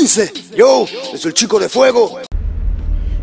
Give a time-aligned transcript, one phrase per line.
[0.00, 2.20] Dice, yo, es el chico de fuego.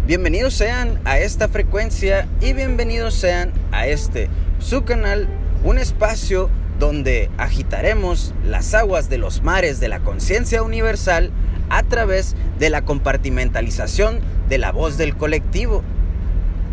[0.05, 4.29] Bienvenidos sean a esta frecuencia y bienvenidos sean a este,
[4.59, 5.27] su canal,
[5.63, 6.49] un espacio
[6.79, 11.31] donde agitaremos las aguas de los mares de la conciencia universal
[11.69, 15.83] a través de la compartimentalización de la voz del colectivo.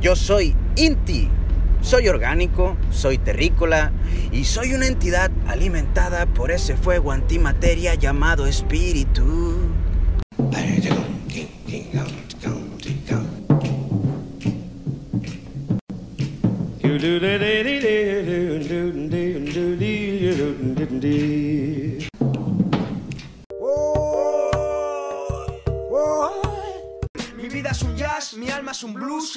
[0.00, 1.30] Yo soy Inti,
[1.84, 3.92] soy orgánico, soy terrícola
[4.32, 9.58] y soy una entidad alimentada por ese fuego antimateria llamado espíritu.
[27.36, 29.36] Mi vida es un jazz, mi alma es un blues.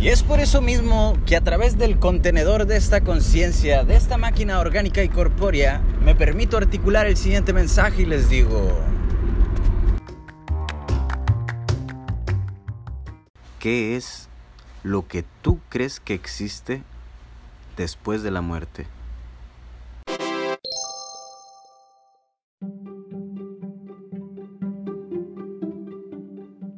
[0.00, 4.16] Y es por eso mismo que a través del contenedor de esta conciencia, de esta
[4.16, 8.72] máquina orgánica y corpórea, me permito articular el siguiente mensaje y les digo...
[13.58, 14.27] ¿Qué es
[14.82, 16.82] lo que tú crees que existe
[17.76, 18.86] después de la muerte?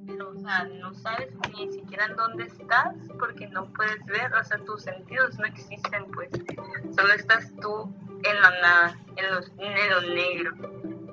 [0.07, 4.45] pero o sea, no sabes ni siquiera en dónde estás porque no puedes ver, o
[4.45, 6.31] sea, tus sentidos no existen, pues,
[6.95, 10.53] solo estás tú en la nada, en, los, en lo negro.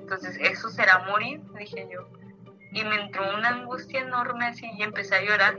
[0.00, 1.40] Entonces, ¿eso será morir?
[1.58, 2.08] Dije yo.
[2.72, 5.58] Y me entró una angustia enorme así y empecé a llorar.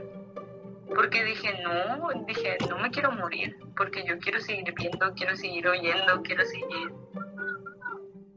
[0.94, 5.68] Porque dije, no, dije, no me quiero morir, porque yo quiero seguir viendo, quiero seguir
[5.68, 6.92] oyendo, quiero seguir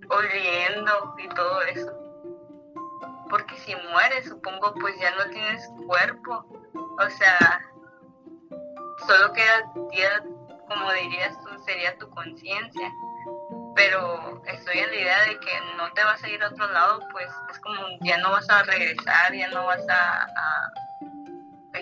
[0.09, 2.03] oliendo y todo eso
[3.33, 6.45] porque si mueres, supongo, pues ya no tienes cuerpo.
[6.75, 7.65] O sea,
[9.07, 10.21] solo queda,
[10.67, 12.91] como dirías tú, sería tu conciencia.
[13.75, 16.99] Pero estoy en la idea de que no te vas a ir a otro lado,
[17.11, 20.27] pues es como ya no vas a regresar, ya no vas a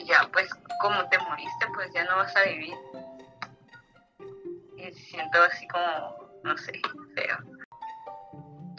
[0.02, 2.74] pues ya, pues como te moriste, pues ya no vas a vivir.
[4.78, 6.74] Y siento así como, no sé,
[7.16, 7.38] feo.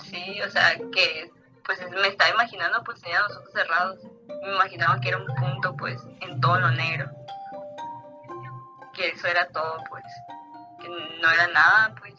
[0.05, 1.31] Sí, o sea, que
[1.65, 5.77] pues me estaba imaginando pues tenía los ojos cerrados me imaginaba que era un punto
[5.77, 7.09] pues en todo lo negro
[8.93, 10.03] que eso era todo pues
[10.81, 12.15] que no era nada pues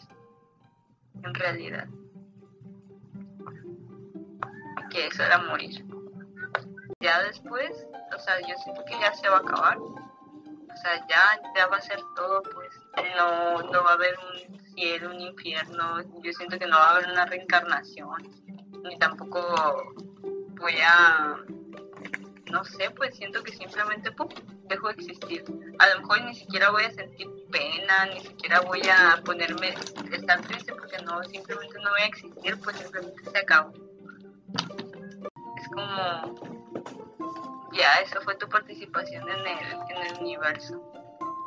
[1.24, 1.88] en realidad
[4.90, 5.86] que eso era morir
[7.02, 11.42] ya después o sea yo siento que ya se va a acabar o sea ya
[11.56, 12.72] ya va a ser todo pues
[13.18, 16.96] no no va a haber un cielo un infierno yo siento que no va a
[16.96, 18.44] haber una reencarnación
[18.84, 19.94] ni tampoco
[20.64, 21.36] voy a,
[22.52, 24.30] no sé, pues siento que simplemente pum,
[24.68, 25.44] dejo de existir.
[25.80, 29.74] A lo mejor ni siquiera voy a sentir pena, ni siquiera voy a ponerme,
[30.12, 33.74] estar triste porque no, simplemente no voy a existir, pues simplemente se acabó.
[35.58, 36.54] Es como,
[37.74, 40.82] ya, esa fue tu participación en el, en el universo.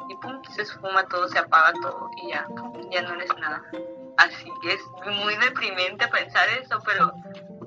[0.09, 2.47] Y pum, se esfuma todo, se apaga todo y ya,
[2.91, 3.63] ya no eres nada.
[4.19, 4.81] Así que es
[5.23, 7.13] muy deprimente pensar eso, pero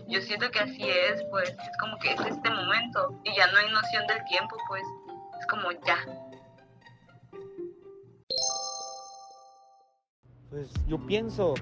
[0.07, 3.59] yo siento que así es, pues es como que es este momento y ya no
[3.59, 4.83] hay noción del tiempo, pues
[5.39, 5.97] es como ya.
[10.49, 11.53] Pues yo pienso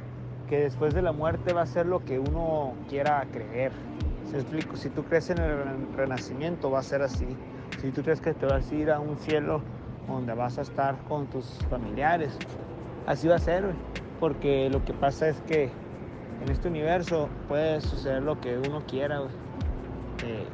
[0.47, 3.73] que después de la muerte va a ser lo que uno quiera creer.
[4.29, 7.27] Se explico, si tú crees en el renacimiento va a ser así.
[7.81, 9.61] Si tú crees que te vas a ir a un cielo
[10.07, 12.37] donde vas a estar con tus familiares,
[13.05, 13.63] así va a ser.
[14.19, 15.69] Porque lo que pasa es que
[16.43, 19.21] en este universo puede suceder lo que uno quiera.
[20.25, 20.45] Eh,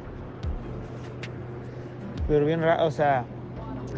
[2.28, 3.24] pero bien o sea,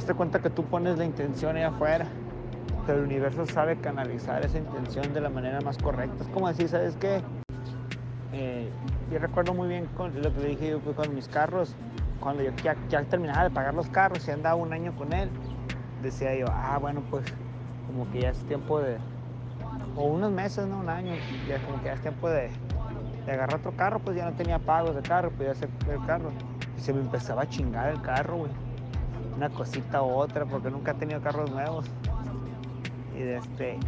[0.07, 2.07] te cuenta que tú pones la intención ahí afuera,
[2.87, 6.23] pero el universo sabe canalizar esa intención de la manera más correcta.
[6.23, 7.21] Es como decir, ¿sabes qué?
[8.33, 8.71] Eh,
[9.11, 11.75] yo recuerdo muy bien lo que le dije yo con mis carros,
[12.21, 15.31] cuando yo ya, ya terminaba de pagar los carros y andaba un año con él,
[16.03, 17.25] decía yo, ah, bueno, pues
[17.87, 18.99] como que ya es tiempo de,
[19.95, 21.13] o unos meses, no un año,
[21.49, 22.51] ya como que ya es tiempo de,
[23.27, 26.31] de agarrar otro carro, pues ya no tenía pagos de carro, podía hacer el carro.
[26.77, 28.51] Y se me empezaba a chingar el carro, güey.
[29.37, 31.87] Una cosita u otra, porque nunca he tenido carros nuevos.
[33.15, 33.79] Y, de este,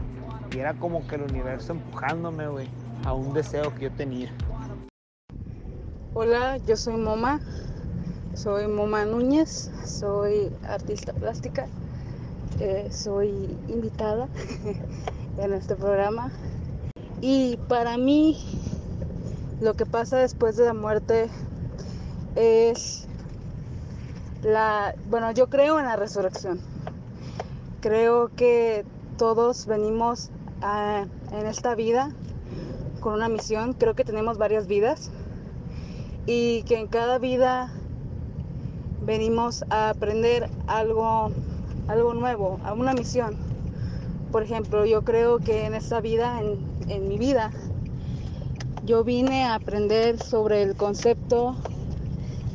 [0.52, 2.68] y era como que el universo empujándome, güey,
[3.04, 4.30] a un deseo que yo tenía.
[6.20, 7.38] Hola, yo soy Moma,
[8.34, 11.68] soy Moma Núñez, soy artista plástica,
[12.58, 14.26] eh, soy invitada
[15.38, 16.32] en este programa.
[17.20, 18.36] Y para mí
[19.60, 21.28] lo que pasa después de la muerte
[22.34, 23.06] es
[24.42, 26.58] la, bueno, yo creo en la resurrección.
[27.80, 28.84] Creo que
[29.18, 30.30] todos venimos
[30.62, 32.10] a, en esta vida
[32.98, 35.12] con una misión, creo que tenemos varias vidas
[36.30, 37.72] y que en cada vida
[39.00, 41.30] venimos a aprender algo,
[41.86, 43.34] algo nuevo, a una misión.
[44.30, 46.58] Por ejemplo, yo creo que en esta vida, en,
[46.90, 47.50] en mi vida,
[48.84, 51.56] yo vine a aprender sobre el concepto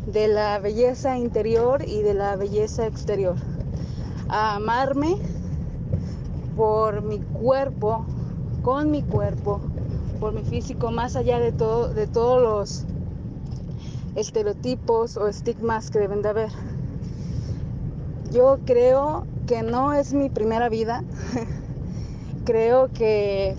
[0.05, 3.37] de la belleza interior y de la belleza exterior.
[4.29, 5.15] A amarme
[6.55, 8.05] por mi cuerpo,
[8.61, 9.61] con mi cuerpo,
[10.19, 12.92] por mi físico, más allá de todo, de todos los
[14.15, 16.51] estereotipos o estigmas que deben de haber.
[18.31, 21.03] Yo creo que no es mi primera vida.
[22.45, 23.55] creo que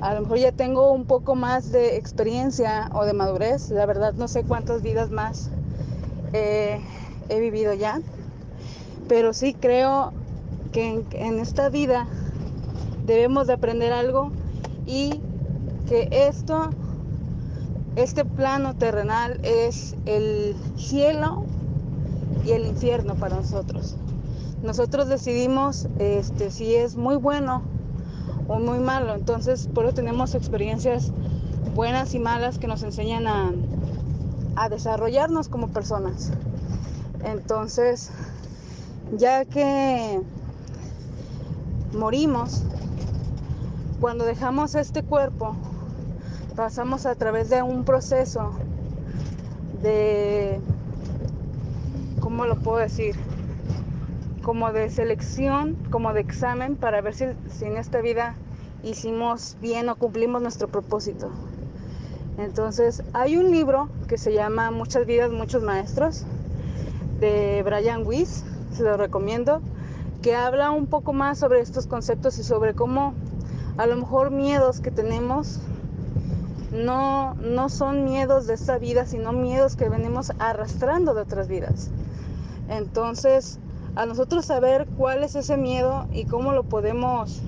[0.00, 3.70] a lo mejor ya tengo un poco más de experiencia o de madurez.
[3.70, 5.50] La verdad no sé cuántas vidas más
[6.32, 6.80] eh,
[7.28, 8.00] he vivido ya.
[9.08, 10.12] Pero sí creo
[10.72, 12.06] que en, en esta vida
[13.06, 14.30] debemos de aprender algo
[14.86, 15.20] y
[15.88, 16.70] que esto
[18.02, 21.44] este plano terrenal es el cielo
[22.44, 23.96] y el infierno para nosotros.
[24.62, 27.62] Nosotros decidimos este, si es muy bueno
[28.48, 29.14] o muy malo.
[29.14, 31.12] Entonces, por eso tenemos experiencias
[31.74, 33.52] buenas y malas que nos enseñan a,
[34.56, 36.30] a desarrollarnos como personas.
[37.24, 38.10] Entonces,
[39.16, 40.20] ya que
[41.92, 42.62] morimos,
[44.00, 45.54] cuando dejamos este cuerpo,
[46.60, 48.50] pasamos a través de un proceso
[49.82, 50.60] de,
[52.20, 53.16] ¿cómo lo puedo decir?
[54.42, 58.34] Como de selección, como de examen para ver si, si en esta vida
[58.82, 61.30] hicimos bien o cumplimos nuestro propósito.
[62.36, 66.26] Entonces, hay un libro que se llama Muchas vidas, muchos maestros,
[67.20, 68.44] de Brian Weiss,
[68.76, 69.62] se lo recomiendo,
[70.20, 73.14] que habla un poco más sobre estos conceptos y sobre cómo
[73.78, 75.58] a lo mejor miedos que tenemos
[76.72, 81.90] no, no son miedos de esta vida, sino miedos que venimos arrastrando de otras vidas.
[82.68, 83.58] Entonces,
[83.96, 87.42] a nosotros saber cuál es ese miedo y cómo lo podemos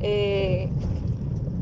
[0.00, 0.70] eh,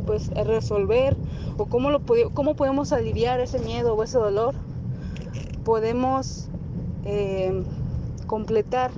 [0.07, 1.17] pues resolver
[1.57, 2.03] o cómo, lo,
[2.33, 4.55] cómo podemos aliviar ese miedo o ese dolor,
[5.65, 6.49] podemos
[7.05, 7.63] eh,
[8.27, 8.91] completar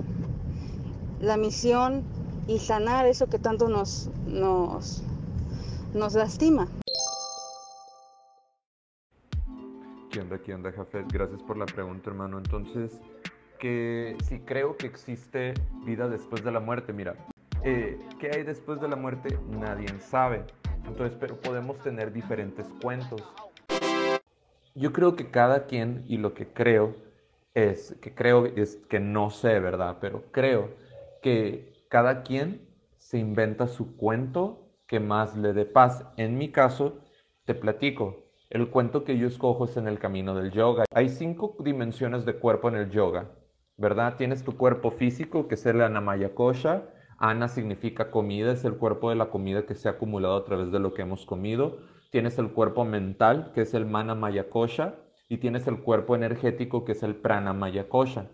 [1.21, 2.03] la misión
[2.47, 5.03] y sanar eso que tanto nos, nos,
[5.95, 6.69] nos lastima.
[11.13, 12.39] Gracias por la pregunta, hermano.
[12.39, 13.01] Entonces,
[13.59, 15.55] que si creo que existe
[15.85, 17.15] vida después de la muerte, mira,
[17.65, 19.39] eh, ¿qué hay después de la muerte?
[19.49, 20.45] Nadie sabe.
[20.87, 23.23] Entonces, pero podemos tener diferentes cuentos.
[24.75, 26.95] Yo creo que cada quien, y lo que creo
[27.55, 29.97] es, que creo es que no sé, ¿verdad?
[30.01, 30.71] Pero creo
[31.23, 32.61] que cada quien
[32.99, 36.05] se inventa su cuento que más le dé paz.
[36.17, 37.01] En mi caso,
[37.45, 38.26] te platico.
[38.49, 40.85] El cuento que yo escojo es en el camino del yoga.
[40.95, 43.33] Hay cinco dimensiones de cuerpo en el yoga,
[43.77, 44.17] ¿verdad?
[44.17, 46.85] Tienes tu cuerpo físico, que es el Anamaya Kosha.
[47.19, 50.71] Ana significa comida, es el cuerpo de la comida que se ha acumulado a través
[50.71, 51.79] de lo que hemos comido.
[52.13, 54.95] Tienes el cuerpo mental, que es el Mana Maya Kosha.
[55.29, 58.31] Y tienes el cuerpo energético, que es el Prana Maya Kosha.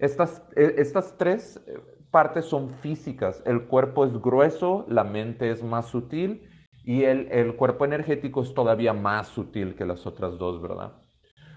[0.00, 1.78] Estas, eh, estas tres eh,
[2.10, 3.40] partes son físicas.
[3.46, 6.48] El cuerpo es grueso, la mente es más sutil
[6.84, 10.92] y el, el, cuerpo energético es todavía más sutil que las otras dos, ¿verdad?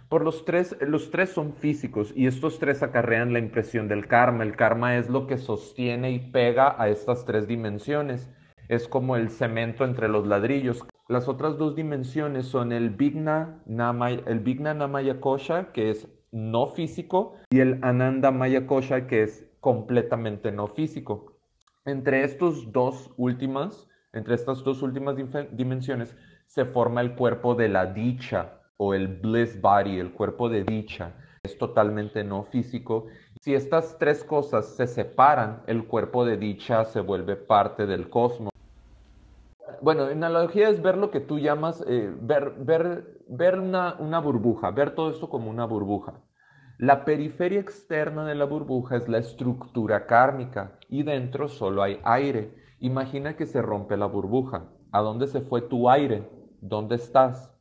[0.10, 4.44] Por los tres, los tres son físicos y estos tres acarrean la impresión del karma.
[4.44, 8.30] El karma es lo que sostiene y pega a estas tres dimensiones.
[8.70, 10.86] Es como el cemento entre los ladrillos.
[11.10, 17.36] Las otras dos dimensiones son el Vigna, Namaya, el Namaya Kosha, que es no físico,
[17.50, 21.34] y el Ananda Maya Kosha, que es completamente no físico.
[21.86, 23.87] Entre estos dos últimas,
[24.18, 25.16] entre estas dos últimas
[25.52, 30.64] dimensiones se forma el cuerpo de la dicha o el bliss body, el cuerpo de
[30.64, 31.14] dicha.
[31.44, 33.08] Es totalmente no físico.
[33.42, 38.52] Si estas tres cosas se separan, el cuerpo de dicha se vuelve parte del cosmos.
[39.82, 44.72] Bueno, analogía es ver lo que tú llamas, eh, ver, ver, ver una, una burbuja,
[44.72, 46.14] ver todo esto como una burbuja.
[46.80, 52.67] La periferia externa de la burbuja es la estructura kármica y dentro solo hay aire.
[52.80, 54.66] Imagina que se rompe la burbuja.
[54.92, 56.30] ¿A dónde se fue tu aire?
[56.62, 57.52] ¿Dónde estás?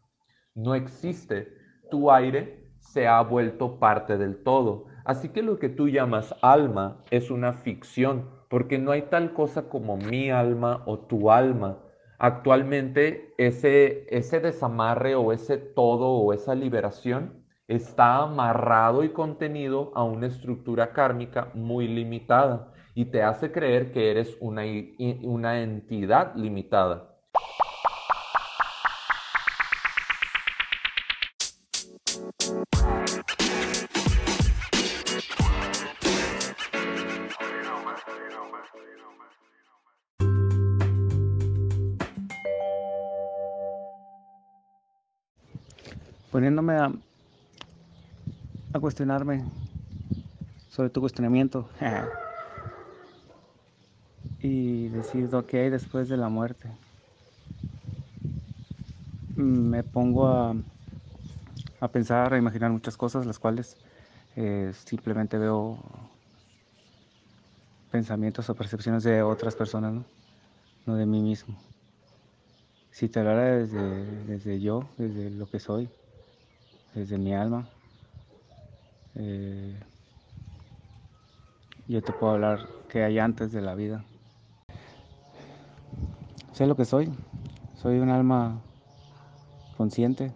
[0.54, 1.54] No existe.
[1.90, 4.85] Tu aire se ha vuelto parte del todo.
[5.06, 9.70] Así que lo que tú llamas alma es una ficción, porque no hay tal cosa
[9.70, 11.78] como mi alma o tu alma.
[12.18, 20.04] Actualmente ese, ese desamarre o ese todo o esa liberación está amarrado y contenido a
[20.04, 24.62] una estructura kármica muy limitada y te hace creer que eres una,
[25.23, 27.12] una entidad limitada.
[46.33, 46.93] poniéndome a,
[48.75, 49.43] a cuestionarme
[50.69, 51.71] sobre tu cuestionamiento
[54.40, 56.78] y decir lo que hay después de la muerte.
[59.37, 60.55] Me pongo a,
[61.81, 63.78] a pensar, a imaginar muchas cosas, las cuales
[64.37, 65.83] eh, simplemente veo
[67.90, 70.05] pensamientos o percepciones de otras personas, no,
[70.87, 71.59] no de mí mismo.
[72.90, 75.88] Si te hablara desde, desde yo, desde lo que soy,
[76.95, 77.71] desde mi alma.
[79.14, 79.81] Eh,
[81.87, 84.05] yo te puedo hablar que hay antes de la vida.
[86.57, 87.13] Sé lo que soy.
[87.75, 88.63] Soy un alma
[89.77, 90.33] consciente.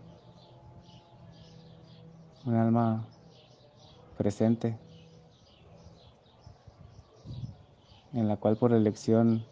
[2.44, 3.06] Un alma
[4.18, 4.76] presente.
[8.12, 9.46] En la cual por elección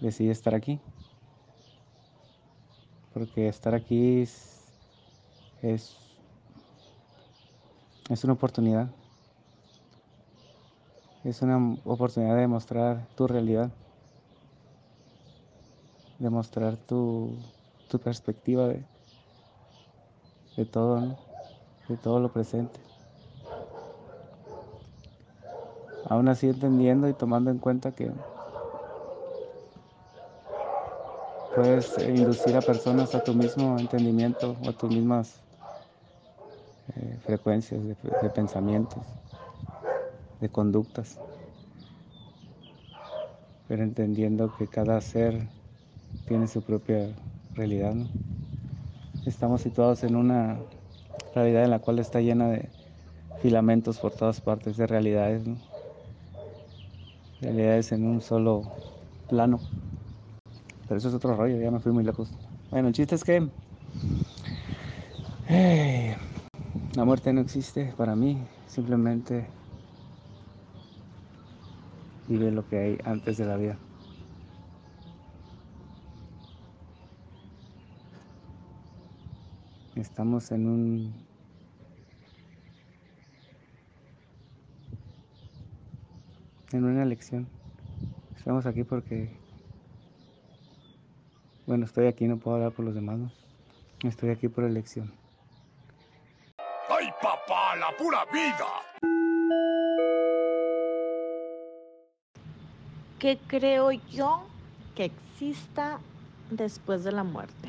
[0.00, 0.80] decidí estar aquí
[3.12, 4.62] porque estar aquí es,
[5.60, 5.96] es,
[8.22, 8.88] una oportunidad.
[11.24, 13.72] Es una oportunidad de demostrar tu realidad,
[16.18, 17.42] demostrar tu,
[17.88, 18.86] tu perspectiva de,
[20.56, 21.18] de todo,
[21.88, 22.80] de todo lo presente.
[26.04, 28.12] Aún así entendiendo y tomando en cuenta que
[31.54, 35.42] puedes inducir a personas a tu mismo entendimiento o a tus mismas
[36.94, 39.04] eh, frecuencias de, pensamientos,
[40.42, 41.18] de conductas,
[43.68, 45.48] pero entendiendo que cada ser
[46.26, 47.16] tiene su propia
[47.54, 47.94] realidad.
[49.24, 50.58] Estamos situados en una
[51.32, 52.68] realidad en la cual está llena de
[53.40, 55.42] filamentos por todas partes, de realidades,
[57.40, 58.64] realidades en un solo
[59.28, 59.60] plano.
[60.88, 62.32] Pero eso es otro rollo, ya me fui muy lejos.
[62.72, 63.48] Bueno, el chiste es que
[65.48, 66.16] eh,
[66.96, 69.61] la muerte no existe para mí, simplemente
[72.28, 73.78] vive lo que hay antes de la vida.
[79.94, 81.26] Estamos en un
[86.72, 87.46] en una elección.
[88.36, 89.42] Estamos aquí porque
[91.66, 93.30] bueno, estoy aquí, no puedo hablar por los demás, ¿no?
[94.02, 95.12] Estoy aquí por elección.
[96.88, 98.81] ¡Ay, papá, la pura vida!
[103.22, 104.42] ¿Qué creo yo
[104.96, 106.00] que exista
[106.50, 107.68] después de la muerte?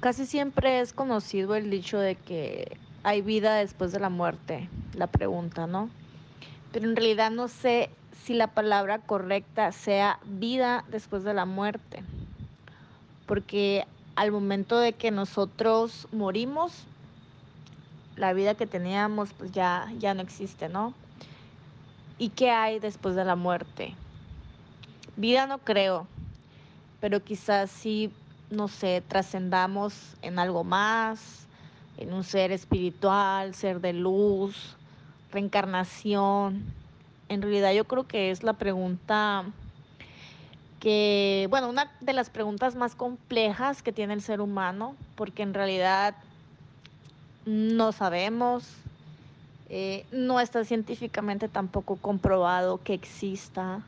[0.00, 5.06] Casi siempre es conocido el dicho de que hay vida después de la muerte, la
[5.06, 5.90] pregunta, ¿no?
[6.72, 7.90] Pero en realidad no sé
[8.24, 12.02] si la palabra correcta sea vida después de la muerte.
[13.26, 13.84] Porque
[14.16, 16.86] al momento de que nosotros morimos,
[18.16, 20.94] la vida que teníamos pues ya, ya no existe, ¿no?
[22.18, 23.94] ¿Y qué hay después de la muerte?
[25.16, 26.06] Vida no creo,
[27.00, 28.12] pero quizás sí,
[28.50, 31.46] no sé, trascendamos en algo más,
[31.96, 34.76] en un ser espiritual, ser de luz,
[35.32, 36.72] reencarnación
[37.28, 39.44] en realidad yo creo que es la pregunta
[40.80, 45.54] que, bueno, una de las preguntas más complejas que tiene el ser humano, porque en
[45.54, 46.14] realidad
[47.46, 48.68] no sabemos,
[49.76, 53.82] eh, no está científicamente tampoco comprobado que exista,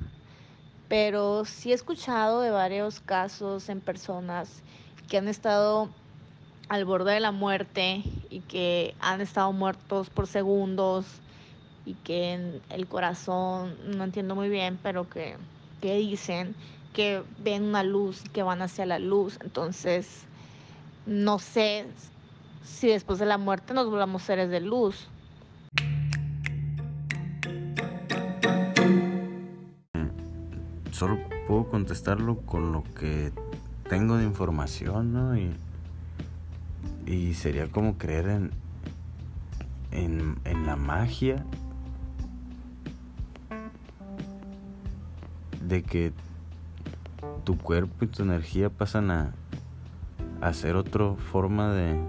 [0.89, 4.65] pero sí he escuchado de varios casos en personas
[5.09, 5.89] que han estado
[6.69, 11.07] al borde de la muerte y que han estado muertos por segundos
[11.85, 15.37] y que en el corazón, no entiendo muy bien, pero que,
[15.81, 16.57] dicen
[16.95, 19.39] que ven una luz y que van hacia la luz.
[19.41, 20.25] Entonces,
[21.07, 21.87] no sé
[22.65, 25.07] si después de la muerte nos volvamos seres de luz.
[30.97, 33.31] Solo puedo contestarlo con lo que
[33.87, 35.37] tengo de información, ¿no?
[35.37, 35.53] Y,
[37.05, 38.49] y sería como creer
[39.91, 41.45] en, en, la magia
[45.63, 46.15] de que
[47.45, 49.35] tu cuerpo y tu energía pasan a,
[50.41, 52.01] a ser otra forma de,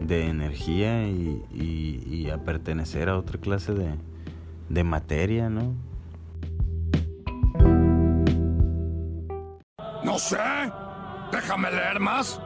[0.00, 3.94] de energía y, y, y, a pertenecer a otra clase de,
[4.68, 5.72] de materia, ¿no?
[10.10, 10.38] No sé.
[11.30, 12.40] Déjame leer más.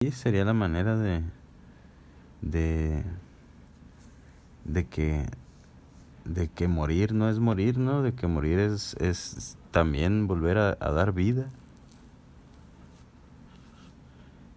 [0.00, 1.24] Sí, sería la manera de,
[2.42, 3.02] de,
[4.66, 5.26] de que,
[6.24, 8.02] de que morir no es morir, ¿no?
[8.02, 11.46] De que morir es, es también volver a, a dar vida.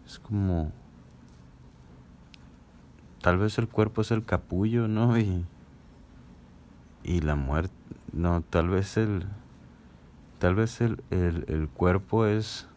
[0.05, 0.71] Es como,
[3.25, 5.17] tal vez el cuerpo es el capullo, ¿no?
[5.19, 5.45] Y,
[7.03, 7.73] y la muerte,
[8.13, 9.25] no, tal vez el,
[10.37, 12.67] tal vez el, el, el cuerpo es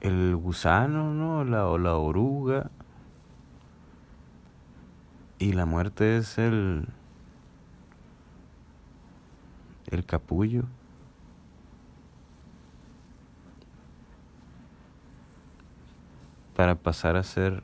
[0.00, 1.44] el gusano, ¿no?
[1.44, 2.72] La, o la oruga.
[5.38, 6.88] Y la muerte es el,
[9.92, 10.64] el capullo.
[16.56, 17.62] Para pasar a ser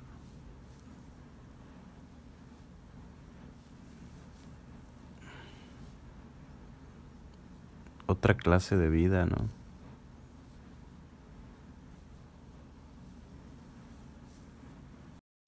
[8.13, 9.49] otra clase de vida, ¿no?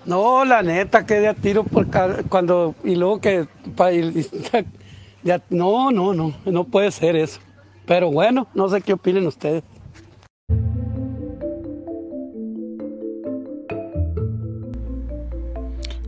[0.06, 1.86] No, la neta, que de tiro por
[2.28, 4.26] cuando y luego que pa, y,
[5.22, 7.40] ya, no, no, no, no puede ser eso.
[7.86, 9.62] Pero bueno, no sé qué opinen ustedes.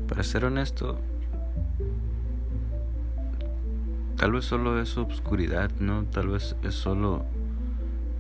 [0.09, 0.99] Para ser honesto,
[4.17, 6.05] tal vez solo es obscuridad, ¿no?
[6.05, 7.25] Tal vez es solo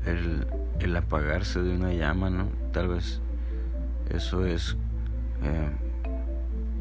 [0.04, 0.46] el,
[0.80, 2.48] el apagarse de una llama, ¿no?
[2.72, 3.20] Tal vez
[4.10, 4.76] eso es
[5.42, 5.70] eh,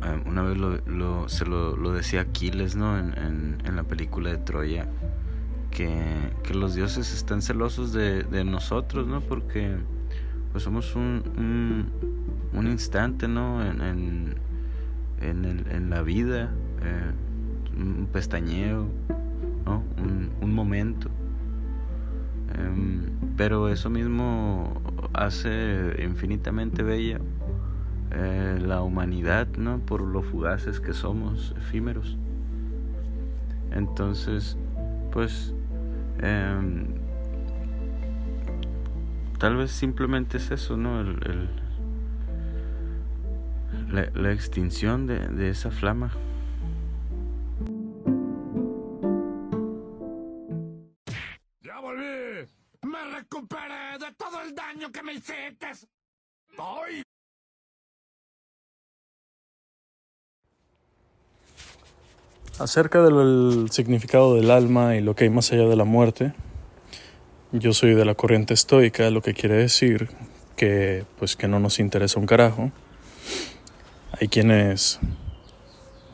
[0.04, 2.98] eh, una vez lo, lo, se lo, lo, decía Aquiles, ¿no?
[2.98, 4.88] En, en, en, la película de Troya,
[5.72, 9.22] que, que los dioses están celosos de, de, nosotros, ¿no?
[9.22, 9.78] Porque
[10.52, 11.92] pues somos un,
[12.54, 13.66] un, instante, ¿no?
[13.66, 14.36] En, en,
[15.22, 17.12] en, el, en la vida, eh,
[17.78, 18.90] un pestañeo,
[19.66, 19.84] ¿no?
[20.42, 21.10] Un, momento.
[22.54, 24.82] Eh, pero eso mismo
[25.14, 27.20] hace infinitamente bella
[28.12, 29.80] eh, la humanidad, ¿no?
[29.80, 32.18] Por lo fugaces que somos, efímeros.
[33.72, 34.58] Entonces,
[35.12, 35.54] pues,
[36.20, 36.86] eh,
[39.38, 41.02] tal vez simplemente es eso, ¿no?
[41.02, 41.50] El,
[43.92, 46.12] la, extinción de, de esa flama.
[62.66, 66.34] Acerca del significado del alma y lo que hay más allá de la muerte,
[67.52, 70.10] yo soy de la corriente estoica, lo que quiere decir
[70.56, 72.72] que pues que no nos interesa un carajo.
[74.20, 75.00] Hay quienes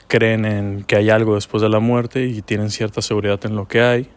[0.09, 3.69] creen en que hay algo después de la muerte y tienen cierta seguridad en lo
[3.69, 4.09] que hay,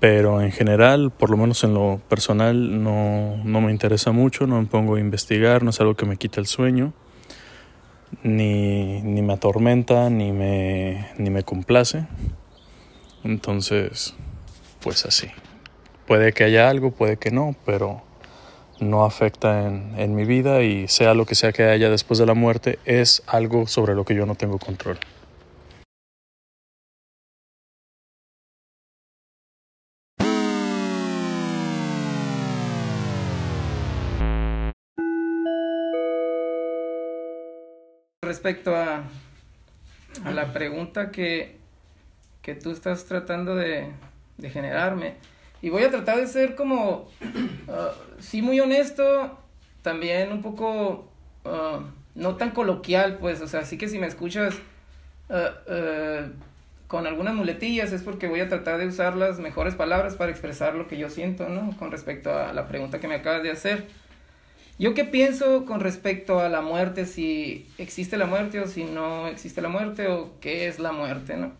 [0.00, 4.62] pero en general, por lo menos en lo personal, no, no me interesa mucho, no
[4.62, 6.94] me pongo a investigar, no es algo que me quite el sueño
[8.22, 12.06] ni, ni me atormenta, ni me, ni me complace.
[13.24, 14.14] Entonces,
[14.80, 15.28] pues así.
[16.06, 18.02] Puede que haya algo, puede que no, pero
[18.80, 22.26] no afecta en, en mi vida y sea lo que sea que haya después de
[22.26, 24.98] la muerte, es algo sobre lo que yo no tengo control.
[38.44, 39.04] Respecto a,
[40.22, 41.56] a la pregunta que,
[42.42, 43.86] que, tú estás tratando de,
[44.36, 45.14] de, generarme.
[45.62, 49.38] Y voy a tratar de ser como, uh, sí, muy honesto,
[49.80, 51.10] también un poco
[51.44, 51.80] uh,
[52.14, 54.56] no tan coloquial, pues, o sea, sí que si me escuchas
[55.30, 56.28] uh,
[56.86, 60.74] con algunas muletillas es porque voy a tratar de usar las mejores palabras para expresar
[60.74, 61.74] lo que yo siento, ¿no?
[61.78, 64.03] Con respecto a la pregunta que me acabas de hacer.
[64.78, 69.28] Yo qué pienso con respecto a la muerte, si existe la muerte o si no
[69.28, 71.52] existe la muerte o qué es la muerte, ¿no?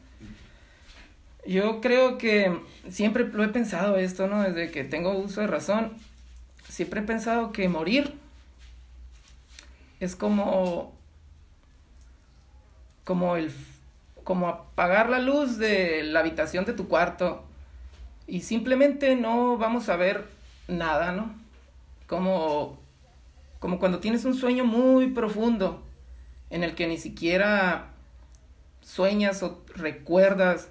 [1.47, 4.43] Yo creo que siempre lo he pensado esto, ¿no?
[4.43, 5.93] Desde que tengo uso de razón,
[6.69, 8.15] siempre he pensado que morir
[10.01, 10.93] es como
[13.05, 13.53] como el
[14.25, 17.45] como apagar la luz de la habitación de tu cuarto
[18.27, 20.25] y simplemente no vamos a ver
[20.67, 21.35] nada, ¿no?
[22.07, 22.79] Como
[23.65, 25.83] como cuando tienes un sueño muy profundo
[26.51, 27.93] en el que ni siquiera
[28.83, 30.69] sueñas o recuerdas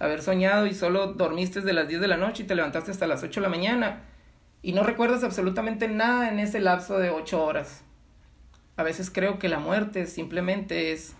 [0.00, 3.06] haber soñado y solo dormiste desde las 10 de la noche y te levantaste hasta
[3.06, 4.02] las 8 de la mañana
[4.60, 7.84] y no recuerdas absolutamente nada en ese lapso de 8 horas.
[8.76, 11.14] A veces creo que la muerte simplemente es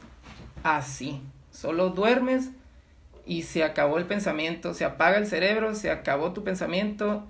[0.64, 1.22] así.
[1.50, 2.50] Solo duermes
[3.24, 7.24] y se acabó el pensamiento, se apaga el cerebro, se acabó tu pensamiento,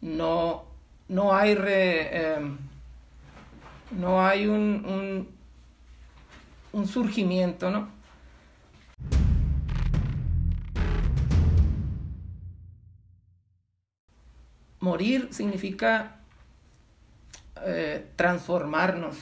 [0.00, 0.64] no,
[1.08, 2.56] no hay re, em,
[3.90, 5.28] no hay un, un,
[6.72, 7.88] un surgimiento, ¿no?
[14.80, 16.16] Morir significa
[17.64, 19.16] eh, transformarnos.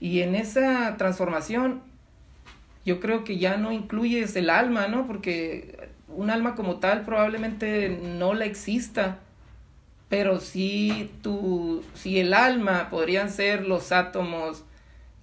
[0.00, 1.82] Y en esa transformación
[2.84, 5.06] yo creo que ya no incluyes el alma, ¿no?
[5.06, 9.18] Porque un alma como tal probablemente no la exista,
[10.14, 14.64] pero sí, tu, si el alma podrían ser los átomos,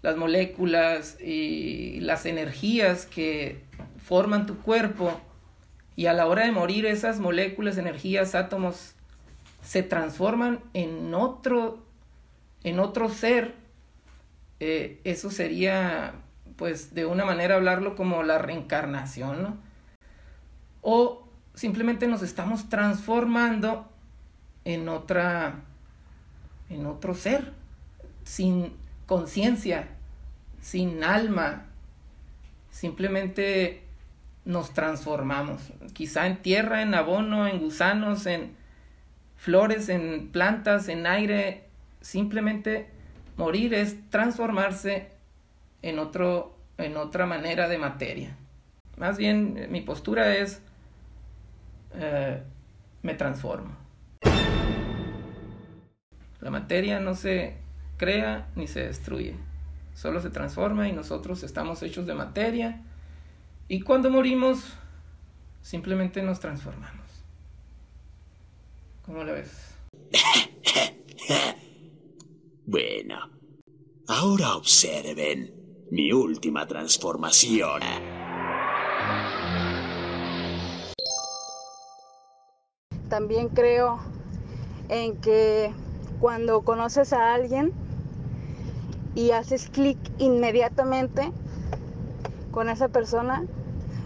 [0.01, 3.61] las moléculas y las energías que
[4.03, 5.21] forman tu cuerpo,
[5.95, 8.95] y a la hora de morir esas moléculas, energías, átomos
[9.61, 11.85] se transforman en otro,
[12.65, 13.55] en otro ser,
[14.59, 16.15] eh, eso sería
[16.57, 19.57] pues de una manera hablarlo como la reencarnación, ¿no?
[20.81, 23.87] O simplemente nos estamos transformando
[24.65, 25.61] en otra,
[26.69, 27.53] en otro ser,
[28.23, 28.73] sin
[29.05, 29.87] conciencia,
[30.61, 31.65] sin alma,
[32.69, 33.83] simplemente
[34.45, 35.61] nos transformamos,
[35.93, 38.55] quizá en tierra, en abono, en gusanos, en
[39.35, 41.65] flores, en plantas, en aire,
[42.01, 42.89] simplemente
[43.37, 45.09] morir es transformarse
[45.81, 48.37] en, otro, en otra manera de materia.
[48.97, 50.61] Más bien mi postura es,
[51.95, 52.41] eh,
[53.01, 53.80] me transformo.
[56.41, 57.57] La materia no se
[57.97, 59.35] crea ni se destruye,
[59.93, 62.81] solo se transforma y nosotros estamos hechos de materia
[63.67, 64.73] y cuando morimos
[65.61, 67.05] simplemente nos transformamos.
[69.03, 69.75] ¿Cómo lo ves?
[72.65, 73.29] bueno,
[74.07, 75.53] ahora observen
[75.91, 77.81] mi última transformación.
[83.09, 83.99] También creo
[84.89, 85.71] en que
[86.21, 87.73] cuando conoces a alguien
[89.15, 91.31] y haces clic inmediatamente
[92.51, 93.43] con esa persona,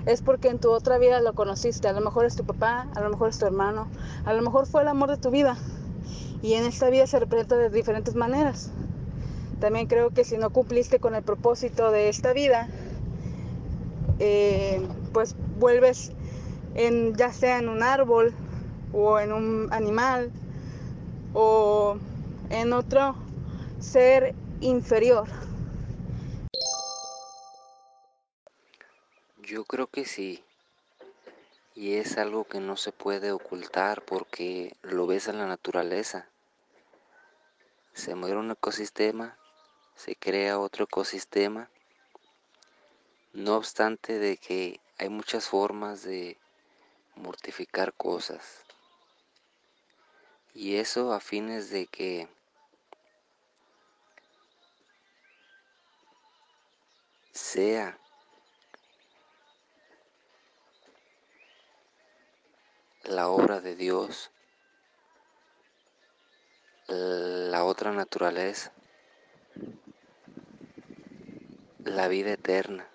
[0.05, 1.89] es porque en tu otra vida lo conociste.
[1.89, 3.89] A lo mejor es tu papá, a lo mejor es tu hermano,
[4.23, 5.57] a lo mejor fue el amor de tu vida.
[6.41, 8.71] Y en esta vida se representa de diferentes maneras.
[9.59, 12.69] También creo que si no cumpliste con el propósito de esta vida,
[14.19, 16.13] eh, pues vuelves
[16.75, 18.33] en ya sea en un árbol
[18.93, 20.31] o en un animal
[21.35, 21.97] o
[22.49, 23.15] en otro
[23.79, 25.27] ser inferior.
[29.43, 30.43] Yo creo que sí.
[31.75, 36.29] Y es algo que no se puede ocultar porque lo ves en la naturaleza.
[37.93, 39.37] Se muere un ecosistema
[39.95, 41.69] se crea otro ecosistema.
[43.33, 46.37] No obstante de que hay muchas formas de
[47.15, 48.64] mortificar cosas.
[50.55, 52.27] Y eso a fines de que
[57.33, 57.99] sea
[63.03, 64.31] la obra de Dios,
[66.87, 68.71] la otra naturaleza
[71.83, 72.89] la vida eterna.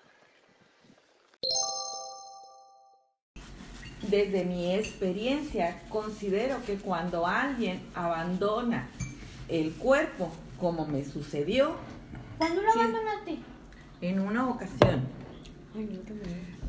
[4.11, 8.89] Desde mi experiencia, considero que cuando alguien abandona
[9.47, 11.75] el cuerpo, como me sucedió.
[12.37, 13.37] ¿Cuándo lo abandonaste?
[14.01, 15.07] En una ocasión.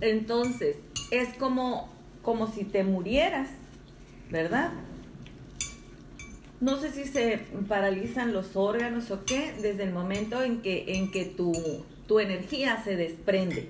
[0.00, 0.76] Entonces,
[1.10, 1.90] es como,
[2.22, 3.48] como si te murieras,
[4.30, 4.72] ¿verdad?
[6.62, 11.10] no sé si se paralizan los órganos o qué, desde el momento en que, en
[11.10, 11.52] que tu,
[12.06, 13.68] tu energía se desprende.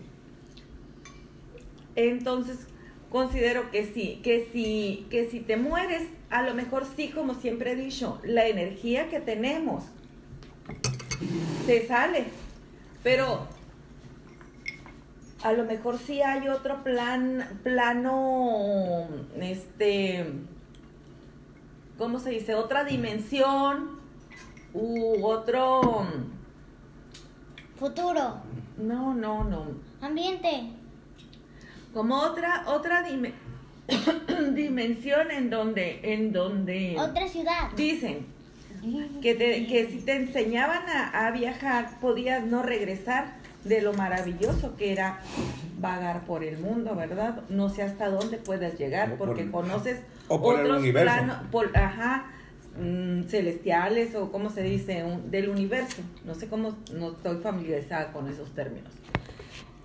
[1.97, 2.67] Entonces,
[3.13, 7.73] considero que sí, que si, que si te mueres, a lo mejor sí, como siempre
[7.73, 9.85] he dicho, la energía que tenemos
[11.67, 12.25] se sale,
[13.03, 13.47] pero
[15.43, 19.07] a lo mejor sí hay otro plan, plano,
[19.39, 20.33] este,
[21.99, 22.55] ¿cómo se dice?
[22.55, 24.01] Otra dimensión
[24.73, 26.07] u otro...
[27.77, 28.37] Futuro.
[28.79, 29.67] No, no, no.
[30.01, 30.82] Ambiente.
[31.93, 33.03] Como otra, otra
[34.55, 36.97] dimensión en donde, en donde...
[36.99, 37.71] Otra ciudad.
[37.77, 38.27] Dicen,
[39.21, 44.77] Que, te- que si te enseñaban a, a viajar, podías no regresar de lo maravilloso
[44.77, 45.21] que era
[45.79, 47.43] vagar por el mundo, ¿verdad?
[47.49, 51.15] No sé hasta dónde puedes llegar O por- porque conoces o por el otros universo.
[51.15, 52.27] planos, por, ajá,
[52.81, 56.03] mm, celestiales o cómo se dice, un- del universo.
[56.25, 58.93] No sé cómo, no estoy familiarizada con esos términos.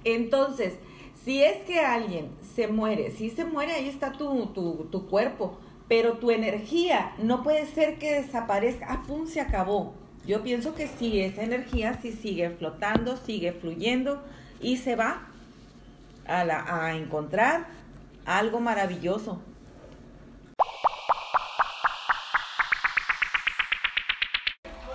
[0.03, 0.73] Entonces,
[1.23, 5.57] si es que alguien se muere, si se muere, ahí está tu, tu, tu cuerpo,
[5.87, 9.93] pero tu energía no puede ser que desaparezca, ah, pum, se acabó.
[10.25, 14.21] Yo pienso que sí, esa energía sí sigue flotando, sigue fluyendo
[14.59, 15.27] y se va
[16.25, 17.67] a, la, a encontrar
[18.25, 19.41] algo maravilloso.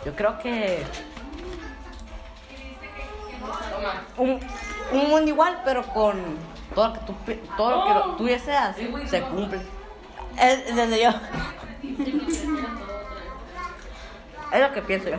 [0.05, 0.83] Yo creo que
[4.19, 4.41] un,
[4.93, 6.21] un mundo igual, pero con
[6.75, 7.15] todo lo que tú,
[7.57, 8.77] todo lo que tú deseas
[9.07, 9.61] se cumple.
[10.41, 11.11] Es desde yo.
[14.53, 15.19] Es lo que pienso yo.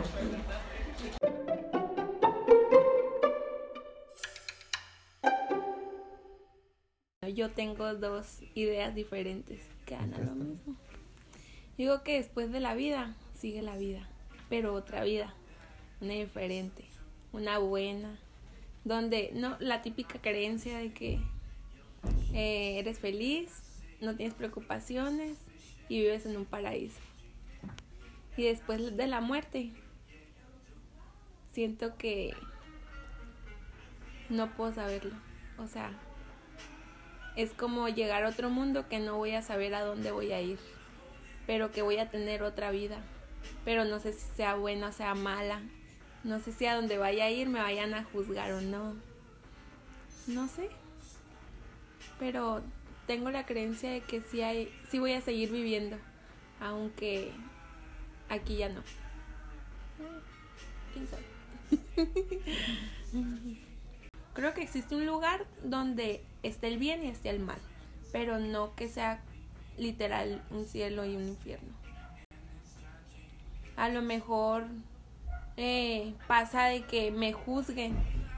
[7.34, 10.76] Yo tengo dos ideas diferentes que dan a lo mismo.
[11.76, 14.08] Digo que después de la vida sigue la vida,
[14.48, 15.34] pero otra vida,
[16.00, 16.84] una diferente,
[17.32, 18.20] una buena,
[18.84, 21.18] donde no la típica creencia de que
[22.32, 23.62] eh, eres feliz,
[24.00, 25.38] no tienes preocupaciones
[25.88, 27.00] y vives en un paraíso.
[28.36, 29.70] Y después de la muerte,
[31.52, 32.34] siento que
[34.28, 35.14] no puedo saberlo.
[35.58, 35.92] O sea,
[37.36, 40.40] es como llegar a otro mundo que no voy a saber a dónde voy a
[40.40, 40.58] ir,
[41.46, 42.98] pero que voy a tener otra vida.
[43.64, 45.62] Pero no sé si sea buena o sea mala.
[46.24, 48.94] No sé si a donde vaya a ir me vayan a juzgar o no.
[50.26, 50.70] No sé.
[52.18, 52.62] Pero
[53.06, 55.98] tengo la creencia de que sí hay, sí voy a seguir viviendo,
[56.60, 57.30] aunque
[58.30, 58.82] aquí ya no.
[60.94, 61.24] ¿Quién sabe?
[64.32, 67.58] Creo que existe un lugar donde esté el bien y esté el mal,
[68.12, 69.22] pero no que sea
[69.76, 71.72] literal un cielo y un infierno.
[73.76, 74.66] A lo mejor
[75.56, 77.96] eh, pasa de que me juzguen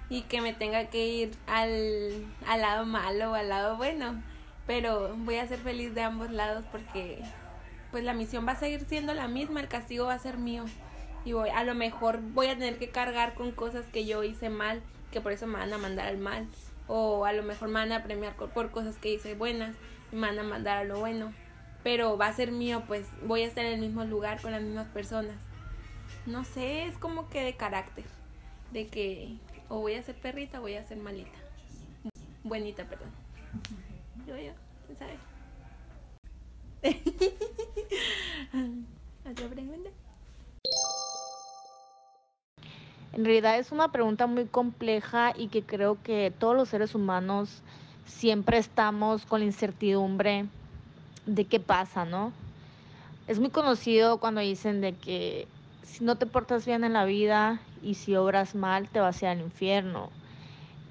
[0.09, 4.23] y que me tenga que ir al, al lado malo o al lado bueno,
[4.67, 7.23] pero voy a ser feliz de ambos lados porque
[7.91, 10.65] pues la misión va a seguir siendo la misma, el castigo va a ser mío.
[11.25, 14.49] Y voy, a lo mejor voy a tener que cargar con cosas que yo hice
[14.49, 16.47] mal, que por eso me van a mandar al mal,
[16.89, 19.75] o a lo mejor me van a premiar por, cosas que hice buenas
[20.13, 21.33] y me van a mandar a lo bueno,
[21.83, 24.63] pero va a ser mío, pues voy a estar en el mismo lugar con las
[24.63, 25.37] mismas personas.
[26.27, 28.05] No sé, es como que de carácter,
[28.73, 29.37] de que
[29.69, 31.39] o voy a ser perrita o voy a ser malita.
[32.43, 33.11] Buenita, perdón.
[34.27, 34.51] Yo, yo,
[34.87, 35.17] ¿quién sabe?
[39.31, 39.91] ¿Otra pregunta?
[43.13, 47.63] En realidad es una pregunta muy compleja y que creo que todos los seres humanos
[48.05, 50.47] siempre estamos con la incertidumbre
[51.25, 52.33] de qué pasa, ¿no?
[53.29, 55.47] Es muy conocido cuando dicen de que
[55.87, 59.27] si no te portas bien en la vida y si obras mal te vas a
[59.27, 60.11] ir al infierno.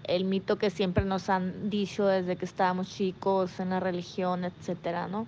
[0.05, 5.07] El mito que siempre nos han dicho desde que estábamos chicos en la religión, etcétera,
[5.07, 5.27] ¿no?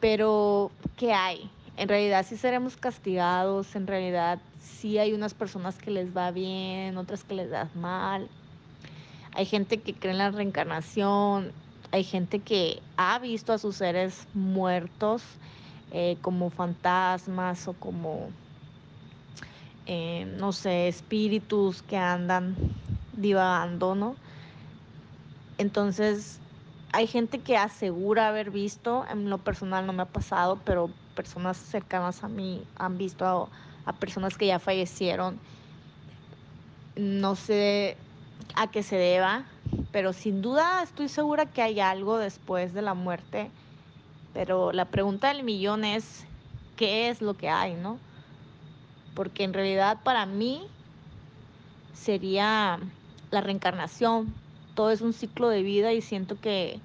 [0.00, 1.50] Pero, ¿qué hay?
[1.76, 6.96] En realidad sí seremos castigados, en realidad sí hay unas personas que les va bien,
[6.98, 8.28] otras que les va mal.
[9.34, 11.52] Hay gente que cree en la reencarnación,
[11.90, 15.22] hay gente que ha visto a sus seres muertos
[15.94, 18.32] eh, como fantasmas o como,
[19.86, 22.56] eh, no sé, espíritus que andan
[23.12, 24.16] divagando, ¿no?
[25.56, 26.40] Entonces,
[26.92, 31.58] hay gente que asegura haber visto, en lo personal no me ha pasado, pero personas
[31.58, 33.50] cercanas a mí han visto a,
[33.84, 35.38] a personas que ya fallecieron.
[36.96, 37.96] No sé
[38.56, 39.46] a qué se deba,
[39.92, 43.52] pero sin duda estoy segura que hay algo después de la muerte.
[44.34, 46.26] Pero la pregunta del millón es,
[46.76, 47.98] ¿qué es lo que hay, no?
[49.14, 50.66] Porque en realidad para mí
[51.94, 52.80] sería
[53.30, 54.34] la reencarnación.
[54.74, 56.80] Todo es un ciclo de vida y siento que,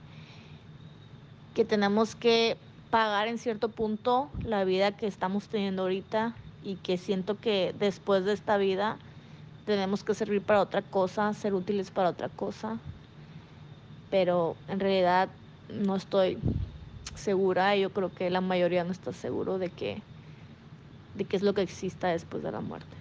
[1.55, 2.55] que tenemos que
[2.91, 8.25] pagar en cierto punto la vida que estamos teniendo ahorita y que siento que después
[8.25, 8.97] de esta vida
[9.65, 12.77] tenemos que servir para otra cosa, ser útiles para otra cosa.
[14.11, 15.29] Pero en realidad
[15.69, 16.37] no estoy
[17.19, 20.01] segura, yo creo que la mayoría no está seguro de que
[21.15, 22.95] de qué es lo que exista después de la muerte.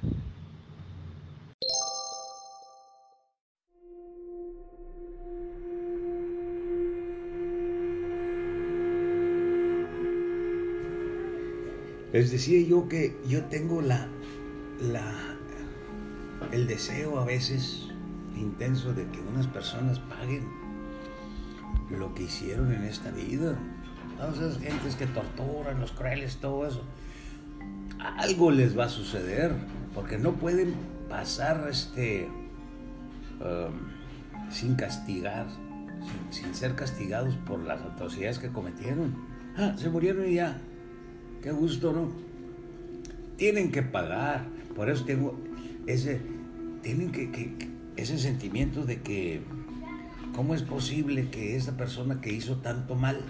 [12.12, 14.08] Les decía yo que yo tengo la,
[14.80, 15.36] la,
[16.52, 17.88] el deseo a veces
[18.34, 20.44] intenso de que unas personas paguen
[21.90, 23.58] lo que hicieron en esta vida.
[24.18, 26.82] Todas esas gentes que torturan, los crueles, todo eso.
[28.00, 29.52] Algo les va a suceder,
[29.94, 30.74] porque no pueden
[31.08, 32.28] pasar este
[33.40, 35.46] um, sin castigar,
[36.30, 39.14] sin, ser castigados por las atrocidades que cometieron.
[39.56, 40.60] Ah, se murieron y ya.
[41.42, 42.12] Qué gusto, ¿no?
[43.36, 44.46] Tienen que pagar.
[44.74, 45.38] Por eso tengo
[45.86, 46.20] ese,
[46.82, 49.42] tienen que, que- ese sentimiento de que,
[50.34, 53.20] ¿cómo es posible que esa persona que hizo tanto mal